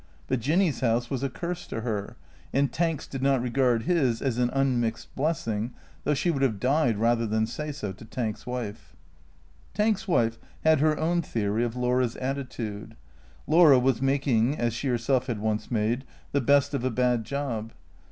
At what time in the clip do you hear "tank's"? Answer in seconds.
8.03-8.47, 9.75-10.07